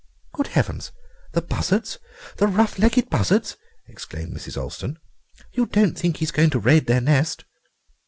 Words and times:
"Good 0.33 0.47
heavens! 0.47 0.91
The 1.33 1.43
buzzards, 1.43 1.99
the 2.37 2.47
rough 2.47 2.79
legged 2.79 3.11
buzzards!" 3.11 3.55
exclaimed 3.87 4.33
Mrs. 4.35 4.57
Olston; 4.57 4.97
"you 5.53 5.67
don't 5.67 5.95
think 5.95 6.17
he's 6.17 6.31
going 6.31 6.49
to 6.49 6.59
raid 6.59 6.87
their 6.87 7.01
nest?" 7.01 7.45